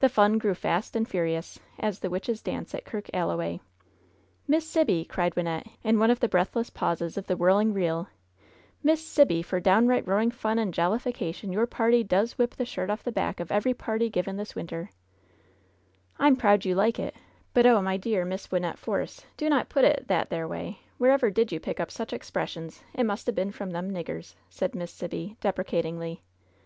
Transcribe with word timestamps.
"The 0.00 0.08
fun 0.08 0.38
grew 0.38 0.54
fast 0.54 0.96
and 0.96 1.06
furious" 1.06 1.60
as 1.78 1.98
the 2.00 2.08
witches' 2.08 2.40
dance 2.40 2.74
at 2.74 2.86
Kirk 2.86 3.10
AUoway. 3.12 3.60
"Miss 4.48 4.66
Sibby!'* 4.66 5.04
cried 5.04 5.34
Wynnette, 5.34 5.66
in 5.82 5.98
one 5.98 6.10
of 6.10 6.18
the 6.20 6.30
breath 6.30 6.56
less 6.56 6.70
pauses 6.70 7.18
of 7.18 7.26
the 7.26 7.36
whirling 7.36 7.74
reel— 7.74 8.08
^^'Miss 8.84 8.96
Sibby, 9.04 9.42
for 9.42 9.60
down 9.60 9.84
LOVE'S 9.86 9.88
BITTEREST 9.96 10.00
CUP 10.04 10.08
right 10.08 10.10
roaring 10.14 10.30
fun 10.30 10.58
and 10.58 10.72
jollification 10.72 11.52
your 11.52 11.66
party 11.66 12.02
does 12.02 12.38
whip 12.38 12.54
the 12.54 12.64
shirt 12.64 12.88
off 12.88 13.02
the 13.02 13.12
back 13.12 13.38
of 13.38 13.52
every 13.52 13.74
party 13.74 14.08
given 14.08 14.38
this 14.38 14.54
winter/' 14.54 14.88
'^I'm 16.18 16.38
proud 16.38 16.64
you 16.64 16.74
like 16.74 16.98
it; 16.98 17.14
but, 17.52 17.66
oh, 17.66 17.82
my 17.82 17.98
dear 17.98 18.24
Miss 18.24 18.50
Wyn 18.50 18.62
nette 18.62 18.78
Force, 18.78 19.26
do 19.36 19.50
not 19.50 19.68
put 19.68 19.84
it 19.84 20.08
that 20.08 20.30
there 20.30 20.48
way! 20.48 20.78
Wherever 20.96 21.28
did 21.30 21.52
you 21.52 21.60
pick 21.60 21.80
up 21.80 21.90
sich 21.90 22.14
expressions? 22.14 22.82
It 22.94 23.04
must 23.04 23.28
a 23.28 23.32
been 23.32 23.52
from 23.52 23.72
them 23.72 23.90
niggers," 23.90 24.36
said 24.48 24.74
Miss 24.74 24.90
Sibby, 24.90 25.36
deprecatingly. 25.42 26.22